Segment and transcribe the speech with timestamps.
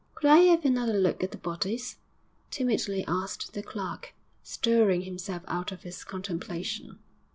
[0.15, 1.97] 'Could I 'ave another look at the bodies?'
[2.49, 6.97] timidly asked the clerk, stirring himself out of his contemplation.